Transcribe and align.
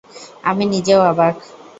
আমি 0.43 0.63
নিজেও 0.65 0.99
অবাক। 1.03 1.35